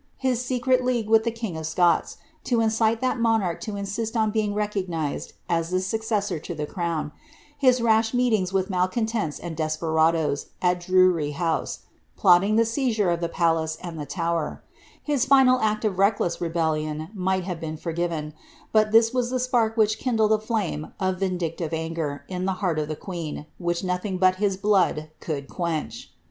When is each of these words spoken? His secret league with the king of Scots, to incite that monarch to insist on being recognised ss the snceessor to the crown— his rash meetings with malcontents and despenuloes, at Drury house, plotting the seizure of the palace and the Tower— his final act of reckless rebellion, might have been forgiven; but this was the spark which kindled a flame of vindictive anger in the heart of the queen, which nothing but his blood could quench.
His 0.17 0.43
secret 0.43 0.83
league 0.83 1.07
with 1.07 1.25
the 1.25 1.31
king 1.31 1.55
of 1.55 1.67
Scots, 1.67 2.17
to 2.45 2.59
incite 2.59 3.01
that 3.01 3.19
monarch 3.19 3.61
to 3.61 3.75
insist 3.75 4.17
on 4.17 4.31
being 4.31 4.55
recognised 4.55 5.33
ss 5.47 5.69
the 5.69 5.77
snceessor 5.97 6.41
to 6.41 6.55
the 6.55 6.65
crown— 6.65 7.11
his 7.69 7.81
rash 7.81 8.11
meetings 8.11 8.51
with 8.51 8.67
malcontents 8.67 9.37
and 9.37 9.55
despenuloes, 9.55 10.47
at 10.59 10.79
Drury 10.79 11.33
house, 11.33 11.81
plotting 12.17 12.55
the 12.55 12.65
seizure 12.65 13.11
of 13.11 13.21
the 13.21 13.29
palace 13.29 13.77
and 13.79 13.99
the 13.99 14.07
Tower— 14.07 14.63
his 15.03 15.25
final 15.25 15.59
act 15.59 15.85
of 15.85 15.99
reckless 15.99 16.41
rebellion, 16.41 17.09
might 17.13 17.43
have 17.43 17.59
been 17.59 17.77
forgiven; 17.77 18.33
but 18.71 18.91
this 18.91 19.13
was 19.13 19.29
the 19.29 19.39
spark 19.39 19.77
which 19.77 19.99
kindled 19.99 20.31
a 20.33 20.39
flame 20.39 20.93
of 20.99 21.19
vindictive 21.19 21.75
anger 21.75 22.23
in 22.27 22.45
the 22.45 22.53
heart 22.65 22.79
of 22.79 22.87
the 22.87 22.95
queen, 22.95 23.45
which 23.59 23.83
nothing 23.83 24.17
but 24.17 24.37
his 24.37 24.57
blood 24.57 25.11
could 25.19 25.47
quench. 25.47 26.09